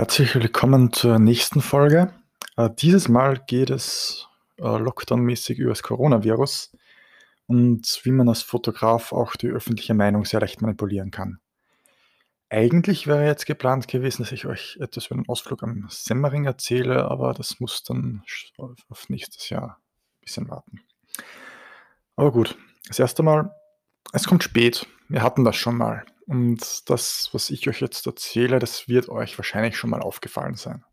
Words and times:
Herzlich 0.00 0.34
willkommen 0.34 0.94
zur 0.94 1.18
nächsten 1.18 1.60
Folge. 1.60 2.10
Äh, 2.56 2.70
dieses 2.78 3.10
Mal 3.10 3.38
geht 3.46 3.68
es 3.68 4.28
äh, 4.56 4.62
lockdownmäßig 4.62 5.58
über 5.58 5.72
das 5.72 5.82
Coronavirus 5.82 6.74
und 7.46 8.00
wie 8.04 8.10
man 8.10 8.26
als 8.30 8.40
Fotograf 8.40 9.12
auch 9.12 9.36
die 9.36 9.48
öffentliche 9.48 9.92
Meinung 9.92 10.24
sehr 10.24 10.40
leicht 10.40 10.62
manipulieren 10.62 11.10
kann. 11.10 11.38
Eigentlich 12.48 13.08
wäre 13.08 13.26
jetzt 13.26 13.44
geplant 13.44 13.88
gewesen, 13.88 14.22
dass 14.22 14.32
ich 14.32 14.46
euch 14.46 14.78
etwas 14.80 15.08
über 15.08 15.16
den 15.16 15.28
Ausflug 15.28 15.62
am 15.62 15.86
Semmering 15.90 16.46
erzähle, 16.46 17.04
aber 17.04 17.34
das 17.34 17.60
muss 17.60 17.82
dann 17.82 18.22
auf 18.88 19.10
nächstes 19.10 19.50
Jahr 19.50 19.76
ein 19.76 20.20
bisschen 20.22 20.48
warten. 20.48 20.80
Aber 22.16 22.32
gut, 22.32 22.56
das 22.88 22.98
erste 22.98 23.22
Mal, 23.22 23.54
es 24.14 24.26
kommt 24.26 24.44
spät. 24.44 24.86
Wir 25.10 25.22
hatten 25.22 25.44
das 25.44 25.56
schon 25.56 25.76
mal. 25.76 26.06
Und 26.30 26.88
das, 26.88 27.28
was 27.32 27.50
ich 27.50 27.68
euch 27.68 27.80
jetzt 27.80 28.06
erzähle, 28.06 28.60
das 28.60 28.86
wird 28.86 29.08
euch 29.08 29.36
wahrscheinlich 29.36 29.76
schon 29.76 29.90
mal 29.90 30.00
aufgefallen 30.00 30.54
sein. 30.54 30.84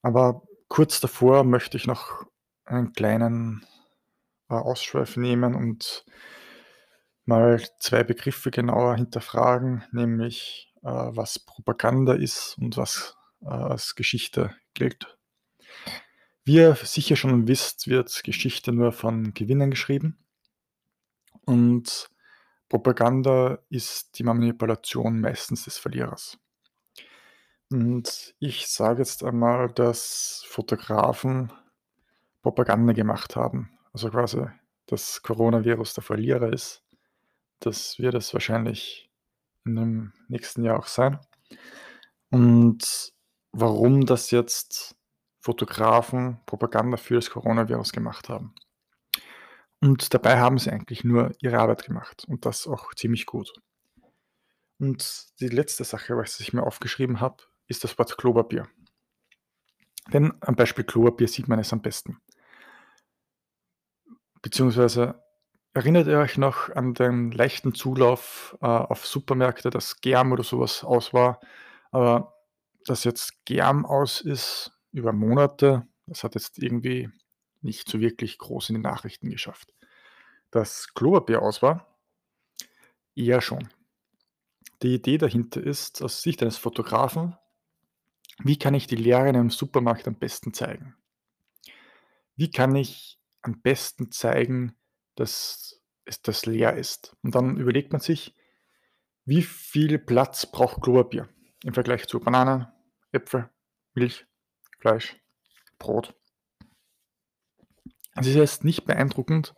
Aber 0.00 0.44
kurz 0.68 0.98
davor 1.00 1.44
möchte 1.44 1.76
ich 1.76 1.86
noch 1.86 2.24
einen 2.64 2.94
kleinen 2.94 3.66
äh, 4.48 4.54
Ausschweif 4.54 5.18
nehmen 5.18 5.54
und 5.54 6.06
mal 7.26 7.62
zwei 7.80 8.02
Begriffe 8.02 8.50
genauer 8.50 8.96
hinterfragen, 8.96 9.84
nämlich 9.92 10.72
äh, 10.82 10.88
was 10.88 11.38
Propaganda 11.38 12.14
ist 12.14 12.56
und 12.56 12.78
was 12.78 13.14
äh, 13.42 13.48
als 13.48 13.94
Geschichte 13.94 14.56
gilt. 14.72 15.18
Wie 16.44 16.54
ihr 16.54 16.74
sicher 16.76 17.16
schon 17.16 17.46
wisst, 17.46 17.88
wird 17.88 18.24
Geschichte 18.24 18.72
nur 18.72 18.92
von 18.92 19.34
Gewinnern 19.34 19.70
geschrieben. 19.70 20.16
Und 21.44 22.08
Propaganda 22.68 23.58
ist 23.70 24.18
die 24.18 24.24
Manipulation 24.24 25.20
meistens 25.20 25.64
des 25.64 25.78
Verlierers. 25.78 26.38
Und 27.70 28.34
ich 28.38 28.68
sage 28.68 29.00
jetzt 29.00 29.22
einmal, 29.22 29.68
dass 29.68 30.44
Fotografen 30.46 31.52
Propaganda 32.42 32.92
gemacht 32.92 33.36
haben. 33.36 33.70
Also 33.92 34.10
quasi 34.10 34.46
das 34.86 35.22
Coronavirus 35.22 35.94
der 35.94 36.04
Verlierer 36.04 36.52
ist. 36.52 36.82
Das 37.60 37.98
wird 37.98 38.14
es 38.14 38.32
wahrscheinlich 38.32 39.10
in 39.64 39.76
dem 39.76 40.12
nächsten 40.28 40.62
Jahr 40.62 40.78
auch 40.78 40.86
sein. 40.86 41.18
Und 42.30 43.12
warum 43.52 44.06
das 44.06 44.30
jetzt 44.30 44.96
Fotografen 45.40 46.40
Propaganda 46.46 46.96
für 46.96 47.14
das 47.14 47.30
Coronavirus 47.30 47.92
gemacht 47.92 48.28
haben. 48.28 48.54
Und 49.80 50.12
dabei 50.12 50.38
haben 50.40 50.58
sie 50.58 50.70
eigentlich 50.70 51.04
nur 51.04 51.32
ihre 51.40 51.58
Arbeit 51.58 51.84
gemacht 51.84 52.24
und 52.26 52.44
das 52.44 52.66
auch 52.66 52.94
ziemlich 52.94 53.26
gut. 53.26 53.52
Und 54.78 55.26
die 55.40 55.48
letzte 55.48 55.84
Sache, 55.84 56.16
was 56.16 56.40
ich 56.40 56.52
mir 56.52 56.62
aufgeschrieben 56.62 57.20
habe, 57.20 57.44
ist 57.66 57.84
das 57.84 57.98
Wort 57.98 58.16
Klopapier. 58.16 58.68
Denn 60.12 60.32
am 60.40 60.56
Beispiel 60.56 60.84
Klopapier 60.84 61.28
sieht 61.28 61.48
man 61.48 61.58
es 61.58 61.72
am 61.72 61.82
besten. 61.82 62.18
Beziehungsweise 64.40 65.22
erinnert 65.74 66.06
ihr 66.06 66.18
euch 66.18 66.38
noch 66.38 66.70
an 66.70 66.94
den 66.94 67.30
leichten 67.30 67.74
Zulauf 67.74 68.56
äh, 68.60 68.66
auf 68.66 69.06
Supermärkte, 69.06 69.70
dass 69.70 70.00
Germ 70.00 70.32
oder 70.32 70.42
sowas 70.44 70.82
aus 70.82 71.12
war, 71.12 71.40
aber 71.90 72.34
dass 72.86 73.04
jetzt 73.04 73.44
Germ 73.44 73.84
aus 73.84 74.20
ist 74.20 74.72
über 74.92 75.12
Monate, 75.12 75.86
das 76.06 76.24
hat 76.24 76.34
jetzt 76.34 76.58
irgendwie 76.58 77.10
nicht 77.60 77.88
so 77.88 78.00
wirklich 78.00 78.38
groß 78.38 78.70
in 78.70 78.76
die 78.76 78.82
Nachrichten 78.82 79.30
geschafft. 79.30 79.74
Dass 80.50 80.94
Klopapier 80.94 81.42
aus 81.42 81.62
war, 81.62 81.98
eher 83.14 83.40
schon. 83.40 83.68
Die 84.82 84.94
Idee 84.94 85.18
dahinter 85.18 85.60
ist, 85.60 86.02
aus 86.02 86.22
Sicht 86.22 86.40
eines 86.42 86.56
Fotografen, 86.56 87.36
wie 88.44 88.58
kann 88.58 88.74
ich 88.74 88.86
die 88.86 88.96
Lehre 88.96 89.28
in 89.28 89.36
einem 89.36 89.50
Supermarkt 89.50 90.06
am 90.06 90.14
besten 90.14 90.54
zeigen? 90.54 90.94
Wie 92.36 92.50
kann 92.50 92.76
ich 92.76 93.18
am 93.42 93.60
besten 93.60 94.12
zeigen, 94.12 94.76
dass 95.16 95.82
es 96.04 96.22
das 96.22 96.46
leer 96.46 96.76
ist? 96.76 97.16
Und 97.22 97.34
dann 97.34 97.56
überlegt 97.56 97.90
man 97.90 98.00
sich, 98.00 98.36
wie 99.24 99.42
viel 99.42 99.98
Platz 99.98 100.46
braucht 100.46 100.80
Klopapier 100.80 101.28
im 101.64 101.74
Vergleich 101.74 102.06
zu 102.06 102.20
Bananen, 102.20 102.68
Äpfel, 103.10 103.50
Milch, 103.94 104.26
Fleisch, 104.78 105.16
Brot. 105.78 106.17
Es 108.20 108.26
ist 108.26 108.34
jetzt 108.34 108.64
nicht 108.64 108.84
beeindruckend, 108.84 109.54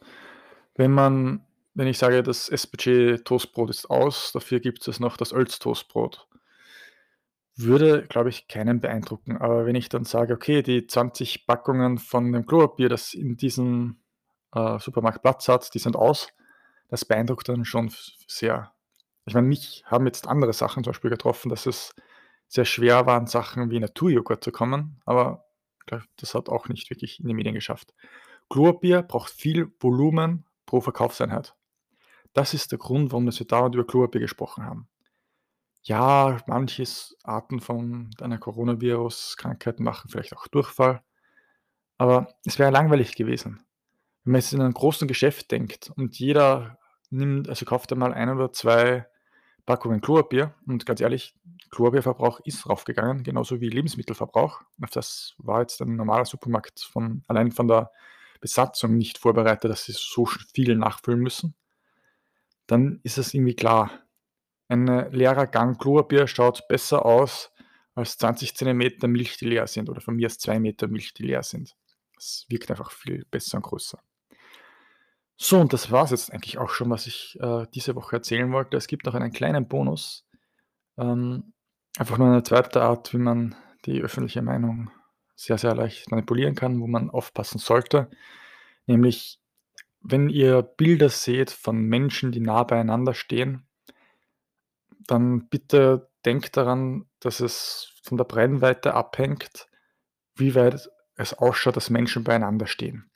wenn 0.74 0.92
man, 0.92 1.44
wenn 1.74 1.86
ich 1.86 1.98
sage, 1.98 2.22
das 2.22 2.48
SPG 2.48 3.18
Toastbrot 3.18 3.70
ist 3.70 3.90
aus, 3.90 4.32
dafür 4.32 4.60
gibt 4.60 4.86
es 4.86 5.00
noch 5.00 5.16
das 5.16 5.32
Ölz 5.32 5.58
Toastbrot. 5.58 6.26
Würde, 7.56 8.06
glaube 8.08 8.30
ich, 8.30 8.48
keinen 8.48 8.80
beeindrucken. 8.80 9.36
Aber 9.36 9.66
wenn 9.66 9.74
ich 9.74 9.88
dann 9.88 10.04
sage, 10.04 10.32
okay, 10.32 10.62
die 10.62 10.86
20 10.86 11.46
Packungen 11.46 11.98
von 11.98 12.32
dem 12.32 12.46
Klopapier, 12.46 12.88
das 12.88 13.12
in 13.12 13.36
diesem 13.36 14.00
äh, 14.54 14.78
Supermarkt 14.78 15.22
Platz 15.22 15.48
hat, 15.48 15.74
die 15.74 15.78
sind 15.78 15.96
aus, 15.96 16.28
das 16.88 17.04
beeindruckt 17.04 17.48
dann 17.48 17.64
schon 17.64 17.92
sehr. 18.26 18.72
Ich 19.26 19.34
meine, 19.34 19.46
mich 19.46 19.84
haben 19.86 20.06
jetzt 20.06 20.26
andere 20.26 20.52
Sachen 20.52 20.82
zum 20.82 20.92
Beispiel 20.92 21.10
getroffen, 21.10 21.50
dass 21.50 21.66
es 21.66 21.94
sehr 22.48 22.64
schwer 22.64 23.06
war, 23.06 23.18
an 23.18 23.26
Sachen 23.26 23.70
wie 23.70 23.78
Naturjoghurt 23.78 24.42
zu 24.42 24.50
kommen, 24.50 25.00
aber 25.04 25.44
das 26.16 26.34
hat 26.34 26.48
auch 26.48 26.68
nicht 26.68 26.90
wirklich 26.90 27.20
in 27.20 27.28
die 27.28 27.34
Medien 27.34 27.54
geschafft. 27.54 27.94
Klopapier 28.50 29.02
braucht 29.02 29.30
viel 29.30 29.72
Volumen 29.78 30.44
pro 30.66 30.80
Verkaufseinheit. 30.80 31.54
Das 32.32 32.52
ist 32.52 32.72
der 32.72 32.78
Grund, 32.78 33.12
warum 33.12 33.26
wir 33.26 33.46
dauernd 33.46 33.74
über 33.74 33.86
Klopapier 33.86 34.20
gesprochen 34.20 34.64
haben. 34.64 34.88
Ja, 35.82 36.38
manche 36.46 36.84
Arten 37.22 37.60
von 37.60 38.10
einer 38.20 38.38
Coronavirus-Krankheit 38.38 39.80
machen 39.80 40.10
vielleicht 40.10 40.36
auch 40.36 40.46
Durchfall, 40.48 41.02
aber 41.96 42.28
es 42.44 42.58
wäre 42.58 42.70
langweilig 42.70 43.14
gewesen. 43.14 43.64
Wenn 44.24 44.32
man 44.32 44.40
jetzt 44.40 44.52
in 44.52 44.60
einem 44.60 44.74
großen 44.74 45.08
Geschäft 45.08 45.50
denkt 45.50 45.90
und 45.96 46.18
jeder 46.18 46.78
nimmt, 47.08 47.48
also 47.48 47.64
kauft 47.64 47.92
einmal 47.92 48.12
ein 48.12 48.28
oder 48.28 48.52
zwei 48.52 49.06
Packungen 49.64 50.00
Klopapier 50.00 50.54
und 50.66 50.84
ganz 50.84 51.00
ehrlich, 51.00 51.34
Klopapierverbrauch 51.70 52.40
ist 52.40 52.68
raufgegangen, 52.68 53.22
genauso 53.22 53.60
wie 53.60 53.68
Lebensmittelverbrauch. 53.68 54.60
Das 54.90 55.34
war 55.38 55.60
jetzt 55.60 55.80
ein 55.80 55.96
normaler 55.96 56.24
Supermarkt 56.24 56.80
von, 56.80 57.22
allein 57.28 57.52
von 57.52 57.68
der 57.68 57.90
Besatzung 58.40 58.96
nicht 58.96 59.18
vorbereitet, 59.18 59.70
dass 59.70 59.84
sie 59.84 59.92
so 59.92 60.26
viel 60.26 60.76
nachfüllen 60.76 61.20
müssen, 61.20 61.54
dann 62.66 63.00
ist 63.02 63.18
es 63.18 63.34
irgendwie 63.34 63.54
klar. 63.54 63.90
Ein 64.68 64.86
leerer 65.12 65.46
Gang 65.46 65.80
Klopapier 65.80 66.26
schaut 66.26 66.66
besser 66.68 67.04
aus 67.04 67.52
als 67.94 68.16
20 68.18 68.54
cm 68.56 69.10
Milch, 69.10 69.36
die 69.36 69.46
leer 69.46 69.66
sind, 69.66 69.88
oder 69.90 70.00
von 70.00 70.14
mir 70.14 70.26
aus 70.26 70.38
2 70.38 70.60
Meter 70.60 70.88
Milch, 70.88 71.12
die 71.14 71.24
leer 71.24 71.42
sind. 71.42 71.76
Es 72.16 72.46
wirkt 72.48 72.70
einfach 72.70 72.92
viel 72.92 73.24
besser 73.30 73.58
und 73.58 73.62
größer. 73.62 73.98
So, 75.36 75.58
und 75.58 75.72
das 75.72 75.90
war 75.90 76.04
es 76.04 76.10
jetzt 76.10 76.32
eigentlich 76.32 76.58
auch 76.58 76.68
schon, 76.68 76.90
was 76.90 77.06
ich 77.06 77.38
äh, 77.40 77.66
diese 77.74 77.94
Woche 77.94 78.16
erzählen 78.16 78.52
wollte. 78.52 78.76
Es 78.76 78.86
gibt 78.86 79.06
noch 79.06 79.14
einen 79.14 79.32
kleinen 79.32 79.66
Bonus. 79.66 80.26
Ähm, 80.98 81.54
einfach 81.96 82.18
nur 82.18 82.28
eine 82.28 82.42
zweite 82.42 82.82
Art, 82.82 83.12
wie 83.14 83.18
man 83.18 83.56
die 83.86 84.02
öffentliche 84.02 84.42
Meinung 84.42 84.90
sehr, 85.40 85.56
sehr 85.56 85.74
leicht 85.74 86.10
manipulieren 86.10 86.54
kann, 86.54 86.80
wo 86.80 86.86
man 86.86 87.08
aufpassen 87.08 87.58
sollte. 87.58 88.10
Nämlich, 88.86 89.40
wenn 90.02 90.28
ihr 90.28 90.60
Bilder 90.62 91.08
seht 91.08 91.50
von 91.50 91.80
Menschen, 91.80 92.30
die 92.30 92.40
nah 92.40 92.62
beieinander 92.62 93.14
stehen, 93.14 93.66
dann 95.06 95.48
bitte 95.48 96.10
denkt 96.26 96.58
daran, 96.58 97.06
dass 97.20 97.40
es 97.40 97.94
von 98.02 98.18
der 98.18 98.24
Brennweite 98.24 98.92
abhängt, 98.92 99.66
wie 100.34 100.54
weit 100.54 100.90
es 101.16 101.32
ausschaut, 101.32 101.76
dass 101.76 101.88
Menschen 101.88 102.22
beieinander 102.22 102.66
stehen. 102.66 103.10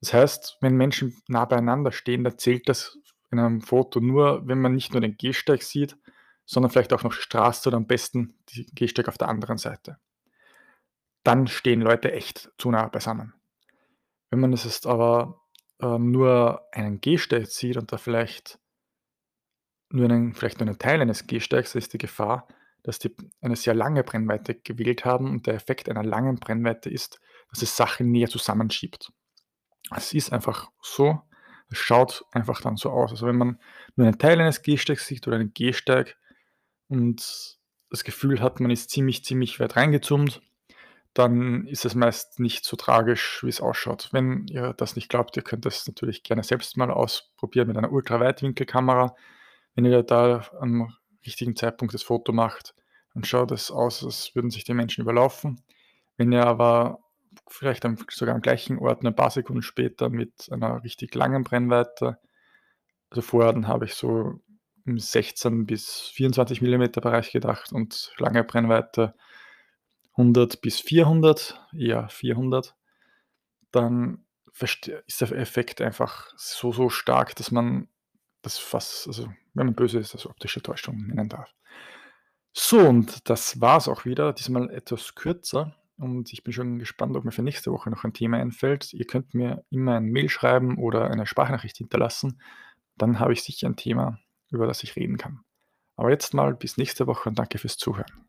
Das 0.00 0.12
heißt, 0.12 0.58
wenn 0.60 0.76
Menschen 0.76 1.20
nah 1.26 1.46
beieinander 1.46 1.90
stehen, 1.90 2.22
dann 2.22 2.38
zählt 2.38 2.68
das 2.68 2.96
in 3.32 3.40
einem 3.40 3.60
Foto 3.60 3.98
nur, 3.98 4.46
wenn 4.46 4.60
man 4.60 4.74
nicht 4.74 4.92
nur 4.92 5.00
den 5.00 5.16
Gehsteig 5.16 5.64
sieht, 5.64 5.98
sondern 6.44 6.70
vielleicht 6.70 6.92
auch 6.92 7.02
noch 7.02 7.12
Straße 7.12 7.68
oder 7.68 7.76
am 7.76 7.88
besten 7.88 8.38
die 8.50 8.66
Gehsteig 8.66 9.08
auf 9.08 9.18
der 9.18 9.28
anderen 9.28 9.58
Seite 9.58 9.98
dann 11.26 11.48
stehen 11.48 11.80
Leute 11.80 12.12
echt 12.12 12.52
zu 12.58 12.70
nah 12.70 12.88
beisammen. 12.88 13.34
Wenn 14.30 14.40
man 14.40 14.52
es 14.52 14.64
jetzt 14.64 14.86
aber 14.86 15.42
äh, 15.80 15.98
nur 15.98 16.66
einen 16.72 17.00
Gehsteig 17.00 17.46
sieht 17.46 17.76
und 17.76 17.92
da 17.92 17.98
vielleicht 17.98 18.58
nur 19.90 20.04
einen, 20.04 20.34
vielleicht 20.34 20.60
nur 20.60 20.68
einen 20.68 20.78
Teil 20.78 21.00
eines 21.00 21.26
Gehsteigs, 21.26 21.74
ist 21.74 21.92
die 21.92 21.98
Gefahr, 21.98 22.48
dass 22.82 22.98
die 22.98 23.14
eine 23.40 23.56
sehr 23.56 23.74
lange 23.74 24.04
Brennweite 24.04 24.54
gewählt 24.54 25.04
haben 25.04 25.30
und 25.30 25.46
der 25.46 25.54
Effekt 25.54 25.88
einer 25.88 26.04
langen 26.04 26.36
Brennweite 26.36 26.90
ist, 26.90 27.20
dass 27.50 27.62
es 27.62 27.76
Sachen 27.76 28.10
näher 28.10 28.28
zusammenschiebt. 28.28 29.12
Es 29.94 30.12
ist 30.12 30.32
einfach 30.32 30.70
so, 30.80 31.22
es 31.68 31.78
schaut 31.78 32.24
einfach 32.32 32.60
dann 32.60 32.76
so 32.76 32.90
aus. 32.90 33.10
Also 33.10 33.26
wenn 33.26 33.36
man 33.36 33.60
nur 33.96 34.06
einen 34.06 34.18
Teil 34.18 34.40
eines 34.40 34.62
Gehsteigs 34.62 35.06
sieht 35.06 35.26
oder 35.26 35.36
einen 35.36 35.54
Gehsteig 35.54 36.16
und 36.88 37.58
das 37.90 38.04
Gefühl 38.04 38.40
hat, 38.40 38.60
man 38.60 38.70
ist 38.70 38.90
ziemlich, 38.90 39.24
ziemlich 39.24 39.58
weit 39.60 39.76
reingezoomt, 39.76 40.42
dann 41.18 41.66
ist 41.66 41.84
es 41.84 41.94
meist 41.94 42.40
nicht 42.40 42.64
so 42.64 42.76
tragisch, 42.76 43.42
wie 43.42 43.48
es 43.48 43.60
ausschaut. 43.60 44.10
Wenn 44.12 44.46
ihr 44.48 44.74
das 44.74 44.96
nicht 44.96 45.08
glaubt, 45.08 45.36
ihr 45.36 45.42
könnt 45.42 45.64
das 45.64 45.86
natürlich 45.86 46.22
gerne 46.22 46.42
selbst 46.42 46.76
mal 46.76 46.90
ausprobieren 46.90 47.68
mit 47.68 47.76
einer 47.76 47.92
Ultraweitwinkelkamera. 47.92 49.14
Wenn 49.74 49.84
ihr 49.86 50.02
da 50.02 50.46
am 50.60 50.92
richtigen 51.24 51.56
Zeitpunkt 51.56 51.94
das 51.94 52.02
Foto 52.02 52.32
macht, 52.32 52.74
dann 53.14 53.24
schaut 53.24 53.50
es 53.52 53.70
aus, 53.70 54.04
als 54.04 54.34
würden 54.34 54.50
sich 54.50 54.64
die 54.64 54.74
Menschen 54.74 55.02
überlaufen. 55.02 55.62
Wenn 56.16 56.32
ihr 56.32 56.46
aber 56.46 57.00
vielleicht 57.48 57.84
am 57.84 57.96
sogar 58.10 58.34
am 58.34 58.42
gleichen 58.42 58.78
Ort 58.78 59.04
'n 59.04 59.14
paar 59.14 59.30
Sekunden 59.30 59.62
später 59.62 60.10
mit 60.10 60.48
einer 60.50 60.82
richtig 60.84 61.14
langen 61.14 61.44
Brennweite 61.44 62.18
also 63.10 63.22
vorher, 63.22 63.52
dann 63.52 63.68
habe 63.68 63.84
ich 63.84 63.94
so 63.94 64.40
im 64.84 64.98
16 64.98 65.66
bis 65.66 66.10
24 66.14 66.62
Millimeter 66.62 67.00
Bereich 67.00 67.32
gedacht 67.32 67.72
und 67.72 68.12
lange 68.18 68.44
Brennweite 68.44 69.14
100 70.16 70.60
bis 70.60 70.80
400, 70.80 71.60
eher 71.76 72.08
400. 72.08 72.74
Dann 73.70 74.24
ist 74.58 75.20
der 75.20 75.32
Effekt 75.32 75.80
einfach 75.80 76.32
so, 76.36 76.72
so 76.72 76.88
stark, 76.88 77.36
dass 77.36 77.50
man 77.50 77.88
das 78.42 78.58
fast 78.58 79.06
also, 79.06 79.24
wenn 79.54 79.66
man 79.66 79.74
böse 79.74 79.98
ist, 79.98 80.14
als 80.14 80.26
optische 80.26 80.62
Täuschung 80.62 81.08
nennen 81.08 81.28
darf. 81.28 81.52
So, 82.52 82.78
und 82.78 83.28
das 83.28 83.60
war's 83.60 83.88
auch 83.88 84.06
wieder, 84.06 84.32
diesmal 84.32 84.70
etwas 84.70 85.14
kürzer 85.14 85.76
und 85.98 86.32
ich 86.32 86.42
bin 86.42 86.52
schon 86.52 86.78
gespannt, 86.78 87.16
ob 87.16 87.24
mir 87.24 87.32
für 87.32 87.42
nächste 87.42 87.72
Woche 87.72 87.90
noch 87.90 88.04
ein 88.04 88.12
Thema 88.12 88.38
einfällt. 88.38 88.92
Ihr 88.92 89.06
könnt 89.06 89.34
mir 89.34 89.64
immer 89.70 89.96
ein 89.96 90.06
Mail 90.06 90.28
schreiben 90.28 90.78
oder 90.78 91.10
eine 91.10 91.26
Sprachnachricht 91.26 91.78
hinterlassen. 91.78 92.40
Dann 92.96 93.18
habe 93.18 93.32
ich 93.32 93.42
sicher 93.42 93.66
ein 93.66 93.76
Thema, 93.76 94.18
über 94.50 94.66
das 94.66 94.82
ich 94.82 94.96
reden 94.96 95.16
kann. 95.16 95.40
Aber 95.96 96.10
jetzt 96.10 96.34
mal 96.34 96.54
bis 96.54 96.76
nächste 96.76 97.06
Woche 97.06 97.30
und 97.30 97.38
danke 97.38 97.58
fürs 97.58 97.78
Zuhören. 97.78 98.25